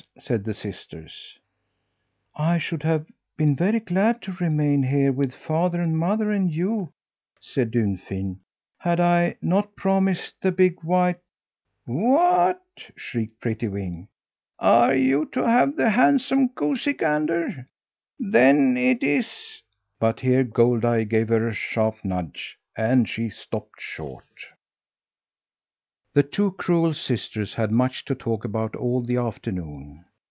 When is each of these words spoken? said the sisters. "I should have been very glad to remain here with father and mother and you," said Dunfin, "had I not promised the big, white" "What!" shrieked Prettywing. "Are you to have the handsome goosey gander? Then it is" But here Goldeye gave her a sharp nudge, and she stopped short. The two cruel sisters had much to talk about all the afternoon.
said 0.19 0.43
the 0.43 0.53
sisters. 0.53 1.39
"I 2.35 2.59
should 2.59 2.83
have 2.83 3.07
been 3.37 3.55
very 3.55 3.79
glad 3.79 4.21
to 4.23 4.31
remain 4.33 4.83
here 4.83 5.11
with 5.11 5.33
father 5.33 5.81
and 5.81 5.97
mother 5.97 6.29
and 6.29 6.53
you," 6.53 6.93
said 7.39 7.71
Dunfin, 7.71 8.39
"had 8.77 8.99
I 8.99 9.37
not 9.41 9.75
promised 9.75 10.35
the 10.41 10.51
big, 10.51 10.81
white" 10.83 11.19
"What!" 12.07 12.61
shrieked 12.95 13.41
Prettywing. 13.41 14.09
"Are 14.59 14.93
you 14.93 15.25
to 15.31 15.41
have 15.47 15.75
the 15.75 15.89
handsome 15.89 16.49
goosey 16.49 16.93
gander? 16.93 17.67
Then 18.19 18.77
it 18.77 19.01
is" 19.03 19.63
But 19.99 20.19
here 20.19 20.43
Goldeye 20.43 21.03
gave 21.05 21.29
her 21.29 21.47
a 21.47 21.53
sharp 21.55 22.03
nudge, 22.05 22.59
and 22.77 23.09
she 23.09 23.29
stopped 23.29 23.81
short. 23.81 24.27
The 26.13 26.23
two 26.23 26.51
cruel 26.51 26.93
sisters 26.93 27.53
had 27.55 27.71
much 27.71 28.03
to 28.05 28.13
talk 28.15 28.43
about 28.45 28.75
all 28.75 29.01
the 29.01 29.15
afternoon. 29.17 30.03